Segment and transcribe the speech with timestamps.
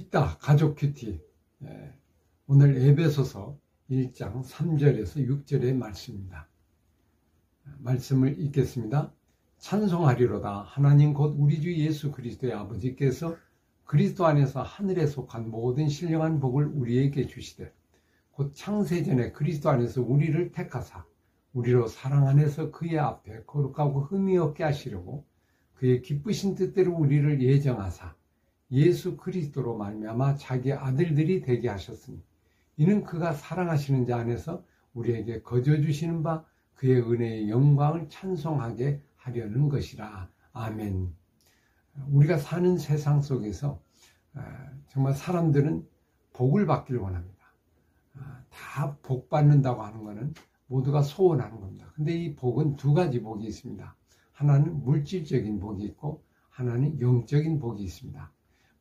[0.00, 1.20] 있다 가족 큐티
[1.64, 1.92] 예,
[2.46, 3.58] 오늘 에베소서
[3.90, 6.48] 1장 3절에서 6절의 말씀입니다.
[7.78, 9.12] 말씀을 읽겠습니다.
[9.58, 13.36] 찬송하리로다 하나님 곧 우리 주 예수 그리스도의 아버지께서
[13.84, 17.70] 그리스도 안에서 하늘에 속한 모든 신령한 복을 우리에게 주시되
[18.30, 21.04] 곧 창세전에 그리스도 안에서 우리를 택하사
[21.52, 25.26] 우리로 사랑 안에서 그의 앞에 거룩하고 흠이 없게 하시려고
[25.74, 28.14] 그의 기쁘신 뜻대로 우리를 예정하사
[28.72, 32.22] 예수 그리스도로 말미암아 자기 아들들이 되게 하셨으니
[32.76, 36.44] 이는 그가 사랑하시는 자 안에서 우리에게 거저 주시는 바
[36.74, 40.30] 그의 은혜의 영광을 찬송하게 하려는 것이라.
[40.52, 41.14] 아멘.
[42.08, 43.80] 우리가 사는 세상 속에서
[44.34, 45.86] 아, 정말 사람들은
[46.32, 47.52] 복을 받기를 원합니다.
[48.16, 50.34] 아, 다복 받는다고 하는 것은
[50.68, 51.92] 모두가 소원하는 겁니다.
[51.94, 53.96] 근데 이 복은 두 가지 복이 있습니다.
[54.32, 58.32] 하나는 물질적인 복이 있고 하나는 영적인 복이 있습니다.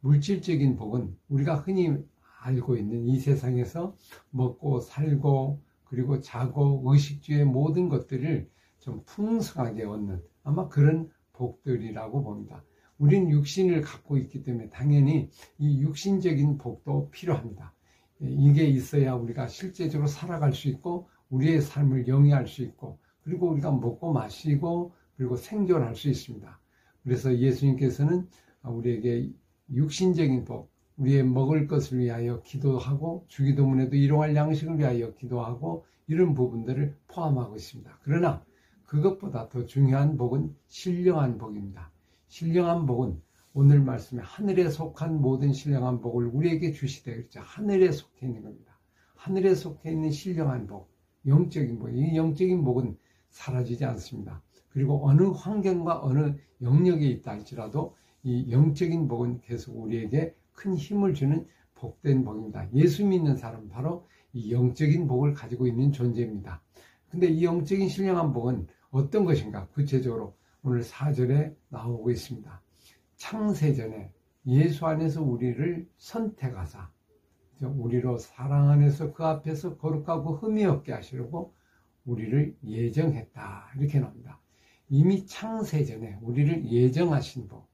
[0.00, 1.96] 물질적인 복은 우리가 흔히
[2.40, 3.94] 알고 있는 이 세상에서
[4.30, 12.64] 먹고 살고 그리고 자고 의식주의 모든 것들을 좀 풍성하게 얻는 아마 그런 복들이라고 봅니다.
[12.98, 17.72] 우리는 육신을 갖고 있기 때문에 당연히 이 육신적인 복도 필요합니다.
[18.20, 24.12] 이게 있어야 우리가 실제적으로 살아갈 수 있고 우리의 삶을 영위할 수 있고 그리고 우리가 먹고
[24.12, 26.60] 마시고 그리고 생존할 수 있습니다.
[27.04, 28.28] 그래서 예수님께서는
[28.62, 29.32] 우리에게
[29.72, 37.56] 육신적인 복, 우리의 먹을 것을 위하여 기도하고 주기도문에도 일용할 양식을 위하여 기도하고 이런 부분들을 포함하고
[37.56, 37.98] 있습니다.
[38.02, 38.42] 그러나
[38.86, 41.90] 그것보다 더 중요한 복은 신령한 복입니다.
[42.28, 43.20] 신령한 복은
[43.52, 47.40] 오늘 말씀에 하늘에 속한 모든 신령한 복을 우리에게 주시되 그렇죠.
[47.40, 48.78] 하늘에 속해 있는 겁니다.
[49.14, 50.90] 하늘에 속해 있는 신령한 복,
[51.26, 51.90] 영적인 복.
[51.90, 52.96] 이 영적인 복은
[53.30, 54.42] 사라지지 않습니다.
[54.70, 61.46] 그리고 어느 환경과 어느 영역에 있다 할지라도 이 영적인 복은 계속 우리에게 큰 힘을 주는
[61.74, 62.68] 복된 복입니다.
[62.74, 66.60] 예수 믿는 사람은 바로 이 영적인 복을 가지고 있는 존재입니다.
[67.10, 69.68] 근데 이 영적인 신령한 복은 어떤 것인가?
[69.68, 72.62] 구체적으로 오늘 4절에 나오고 있습니다.
[73.16, 74.10] 창세전에
[74.46, 76.90] 예수 안에서 우리를 선택하사
[77.60, 81.54] 우리로 사랑 안에서 그 앞에서 거룩하고 흠이 없게 하시려고
[82.04, 83.72] 우리를 예정했다.
[83.76, 84.40] 이렇게 나옵니다.
[84.88, 87.67] 이미 창세전에 우리를 예정하신 복.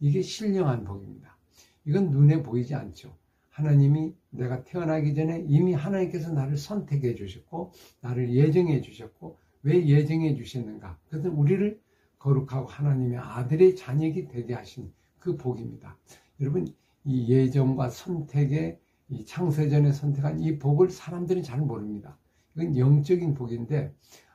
[0.00, 1.36] 이게 신령한 복입니다.
[1.84, 3.14] 이건 눈에 보이지 않죠.
[3.50, 10.98] 하나님이 내가 태어나기 전에 이미 하나님께서 나를 선택해 주셨고 나를 예정해 주셨고 왜 예정해 주셨는가?
[11.08, 11.78] 그것은 우리를
[12.18, 15.96] 거룩하고 하나님의 아들의 자녀이 되게 하신 그 복입니다.
[16.40, 16.66] 여러분
[17.04, 18.78] 이 예정과 선택의
[19.10, 22.16] 이 창세전에 선택한 이 복을 사람들은 잘 모릅니다.
[22.54, 23.92] 이건 영적인 복인데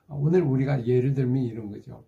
[0.10, 2.06] 오늘 우리가 예를 들면 이런 거죠.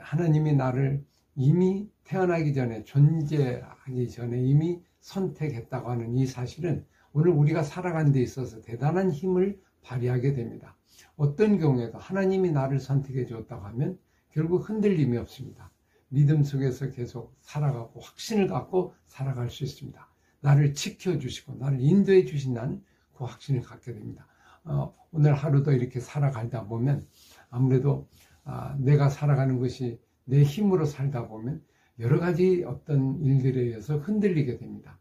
[0.00, 1.04] 하나님이 나를
[1.36, 8.60] 이미 태어나기 전에 존재하기 전에 이미 선택했다고 하는 이 사실은 오늘 우리가 살아가는 데 있어서
[8.60, 10.76] 대단한 힘을 발휘하게 됩니다.
[11.16, 13.98] 어떤 경우에도 하나님이 나를 선택해 주었다고 하면
[14.30, 15.70] 결국 흔들림이 없습니다.
[16.08, 20.08] 믿음 속에서 계속 살아가고 확신을 갖고 살아갈 수 있습니다.
[20.40, 22.82] 나를 지켜주시고 나를 인도해 주신다는
[23.14, 24.26] 그 확신을 갖게 됩니다.
[24.64, 27.06] 어, 오늘 하루도 이렇게 살아가다 보면
[27.50, 28.08] 아무래도
[28.44, 31.62] 아, 내가 살아가는 것이 내 힘으로 살다 보면
[32.02, 34.98] 여러 가지 어떤 일들에 의해서 흔들리게 됩니다.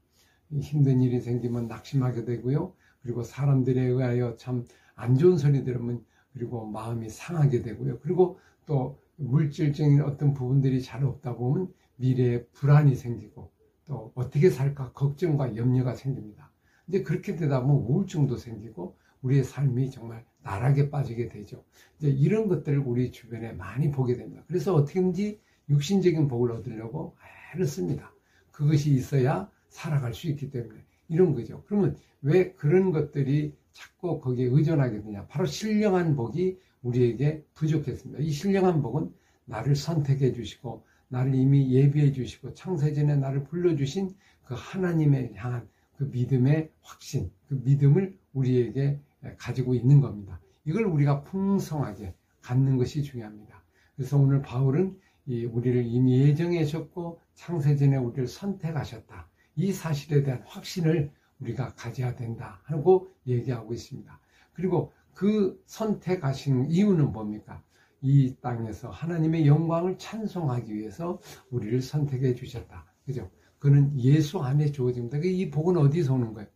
[0.59, 2.73] 힘든 일이 생기면 낙심하게 되고요.
[3.01, 4.65] 그리고 사람들에 의하여 참
[5.01, 7.99] 안 좋은 소리 들으면 그리고 마음이 상하게 되고요.
[7.99, 13.51] 그리고 또 물질적인 어떤 부분들이 잘 없다 보면 미래에 불안이 생기고
[13.85, 16.51] 또 어떻게 살까 걱정과 염려가 생깁니다.
[16.87, 21.63] 이제 그렇게 되다 보면 우울증도 생기고 우리의 삶이 정말 나락에 빠지게 되죠.
[21.97, 24.43] 이제 이런 것들을 우리 주변에 많이 보게 됩니다.
[24.47, 25.39] 그래서 어떻게든지
[25.71, 27.15] 육신적인 복을 얻으려고
[27.53, 28.13] 애를 씁니다.
[28.51, 31.63] 그것이 있어야 살아갈 수 있기 때문에 이런 거죠.
[31.67, 35.25] 그러면 왜 그런 것들이 자꾸 거기에 의존하게 되냐?
[35.27, 38.21] 바로 신령한 복이 우리에게 부족했습니다.
[38.21, 39.13] 이 신령한 복은
[39.45, 44.13] 나를 선택해 주시고 나를 이미 예비해 주시고 창세전에 나를 불러 주신
[44.43, 45.67] 그 하나님에 향한
[45.97, 48.99] 그 믿음의 확신, 그 믿음을 우리에게
[49.37, 50.39] 가지고 있는 겁니다.
[50.65, 53.61] 이걸 우리가 풍성하게 갖는 것이 중요합니다.
[53.95, 54.97] 그래서 오늘 바울은
[55.27, 59.27] 우리를 이미 예정하셨고 창세전에 우리를 선택하셨다.
[59.55, 64.19] 이 사실에 대한 확신을 우리가 가져야 된다 하고 얘기하고 있습니다.
[64.53, 67.61] 그리고 그 선택하신 이유는 뭡니까?
[68.01, 71.19] 이 땅에서 하나님의 영광을 찬송하기 위해서
[71.51, 72.85] 우리를 선택해 주셨다.
[73.05, 73.29] 그죠?
[73.59, 75.19] 그는 예수 안에 주어집니다.
[75.19, 76.49] 이 복은 어디서 오는 거예요?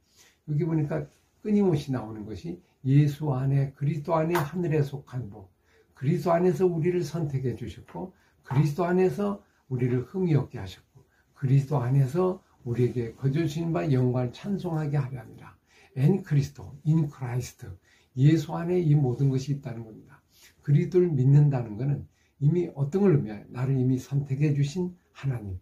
[0.49, 1.07] 여기 보니까
[1.41, 5.51] 끊임없이 나오는 것이 예수 안에 그리스도 안에 하늘에 속한 복.
[5.93, 8.13] 그리스도 안에서 우리를 선택해 주셨고
[8.45, 11.03] 그리스도 안에서 우리를 흠이 없게 하셨고
[11.33, 15.57] 그리스도 안에서 우리에게 거저주신 바 영광을 찬송하게 하려 합니다.
[15.95, 17.77] en Christo, in Christ,
[18.17, 20.21] 예수 안에 이 모든 것이 있다는 겁니다.
[20.61, 22.07] 그리스도를 믿는다는 것은
[22.39, 23.45] 이미 어떤 걸 의미해요?
[23.49, 25.59] 나를 이미 선택해 주신 하나님,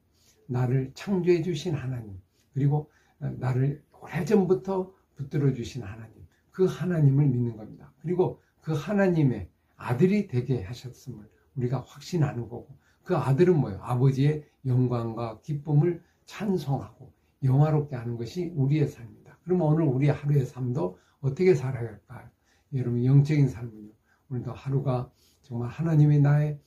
[0.48, 2.20] 나를 창조해 주신 하나님,
[2.54, 2.90] 그리고
[3.20, 6.14] 나를 오래전부터 붙들어 주신 하나님,
[6.52, 7.94] 그 하나님을 믿는 겁니다.
[8.02, 12.68] 그리고 그 하나님의 아들이 되게 하셨음을 우리가 확신하는 거고,
[13.04, 13.80] 그 아들은 뭐예요?
[13.82, 17.12] 아버지의 영광과 기쁨을 찬송하고
[17.44, 19.38] 영화롭게 하는 것이 우리의 삶입니다.
[19.44, 22.30] 그러면 오늘 우리 하루의 삶도 어떻게 살아야 할까요?
[22.74, 23.92] 여러분 영적인 삶은요.
[24.30, 25.12] 오늘도 하루가
[25.42, 26.60] 정말 하나님이 나의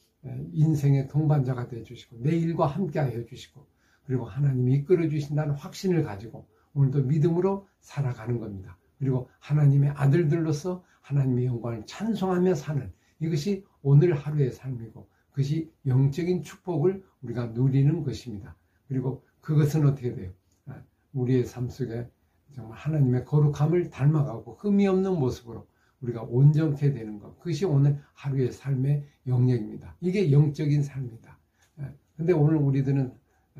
[0.52, 3.66] 인생의 동반자가 되어 주시고 내 일과 함께 하여 주시고
[4.04, 8.76] 그리고 하나님이 이끌어 주신다는 확신을 가지고 오늘도 믿음으로 살아가는 겁니다.
[8.98, 17.46] 그리고 하나님의 아들들로서 하나님의 영광을 찬송하며 사는 이것이 오늘 하루의 삶이고 그것이 영적인 축복을 우리가
[17.46, 18.56] 누리는 것입니다.
[18.88, 20.32] 그리고 그것은 어떻게 돼요?
[20.66, 20.82] 아,
[21.12, 22.08] 우리의 삶 속에
[22.54, 25.66] 정말 하나님의 거룩함을 닮아가고 흠이 없는 모습으로
[26.00, 27.38] 우리가 온전케 되는 것.
[27.38, 29.96] 그것이 오늘 하루의 삶의 영역입니다.
[30.00, 31.38] 이게 영적인 삶이다.
[31.78, 33.12] 아, 근데 오늘 우리들은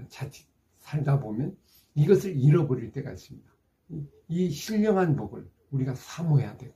[0.08, 0.46] 자칫
[0.78, 1.56] 살다 보면
[1.94, 3.50] 이것을 잃어버릴 때가 있습니다.
[4.28, 6.74] 이 신령한 복을 우리가 사모해야 되고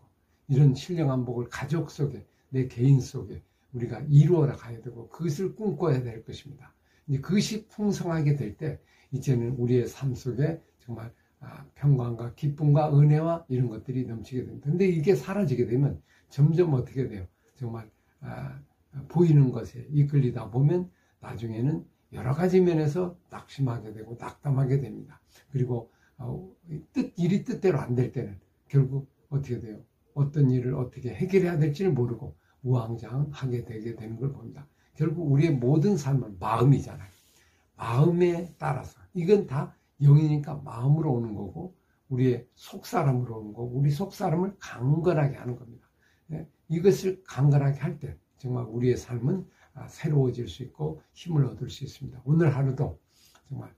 [0.48, 3.42] 이런 신령한 복을 가족 속에 내 개인 속에
[3.72, 6.74] 우리가 이루어라 가야 되고 그것을 꿈꿔야 될 것입니다.
[7.06, 8.78] 이제 그것이 풍성하게 될 때
[9.12, 14.68] 이제는 우리의 삶 속에 정말 아, 평강과 기쁨과 은혜와 이런 것들이 넘치게 됩니다.
[14.70, 17.26] 근데 이게 사라지게 되면 점점 어떻게 돼요?
[17.54, 18.60] 정말 아,
[19.08, 25.20] 보이는 것에 이끌리다 보면 나중에는 여러 가지 면에서 낙심하게 되고 낙담하게 됩니다.
[25.50, 26.50] 그리고 어,
[26.92, 28.38] 뜻 일이 뜻대로 안 될 때는
[28.68, 29.80] 결국 어떻게 돼요?
[30.14, 34.66] 어떤 일을 어떻게 해결해야 될지를 모르고 우왕좌왕하게 되게 되는 걸 봅니다.
[34.94, 37.08] 결국 우리의 모든 삶은 마음이잖아요.
[37.76, 41.74] 마음에 따라서 이건 다 영이니까 마음으로 오는 거고
[42.08, 45.88] 우리의 속사람으로 오는 거고 우리 속사람을 강건하게 하는 겁니다.
[46.26, 46.46] 네?
[46.68, 52.20] 이것을 강건하게 할 때 정말 우리의 삶은 아, 새로워질 수 있고 힘을 얻을 수 있습니다.
[52.24, 52.98] 오늘 하루도
[53.48, 53.72] 정말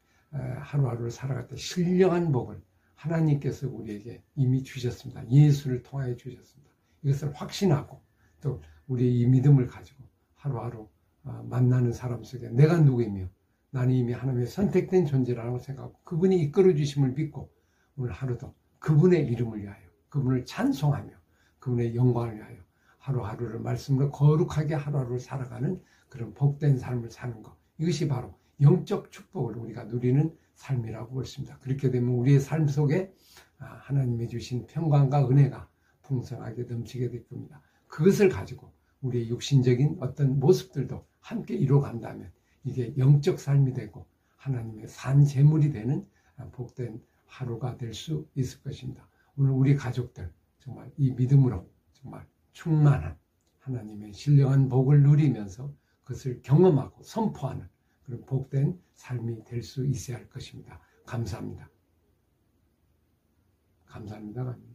[0.61, 2.61] 하루하루를 살아갈 때 신령한 복을
[3.03, 5.29] 하나님께서 우리에게 이미 주셨습니다.
[5.29, 6.73] 예수를 통하여 주셨습니다.
[7.03, 8.01] 이것을 확신하고
[8.41, 10.05] 또 우리의 이 믿음을 가지고
[10.35, 10.89] 하루하루
[11.25, 13.29] 아, 만나는 사람 속에 내가 누구이며
[13.71, 17.51] 나는 이미 하나님의 선택된 존재라고 생각하고 그분이 이끌어 주심을 믿고
[17.97, 21.13] 오늘 하루도 그분의 이름을 위하여 그분을 찬송하며
[21.59, 22.57] 그분의 영광을 위하여
[22.99, 29.85] 하루하루를 말씀으로 거룩하게 하루하루를 살아가는 그런 복된 삶을 사는 것 이것이 바로 영적 축복을 우리가
[29.85, 31.59] 누리는 삶이라고 볼수 있습니다.
[31.59, 33.13] 그렇게 되면 우리의 삶 속에
[33.59, 35.69] 아, 하나님이 주신 평강과 은혜가
[36.03, 37.61] 풍성하게 넘치게 될 겁니다.
[37.87, 42.31] 그것을 가지고 우리의 육신적인 어떤 모습들도 함께 이루어간다면
[42.65, 44.07] 이게 영적 삶이 되고
[44.37, 46.07] 하나님의 산 제물이 되는
[46.53, 49.09] 복된 하루가 될 수 있을 것입니다.
[49.37, 53.17] 오늘 우리 가족들 정말 이 믿음으로 정말 충만한
[53.61, 55.73] 하나님의 신령한 복을 누리면서
[56.03, 57.67] 그것을 경험하고 선포하는
[58.13, 60.79] 그런 복된 삶이 될 수 있어야 할 것입니다.
[61.07, 61.71] 감사합니다.
[63.87, 64.72] 감사합니다.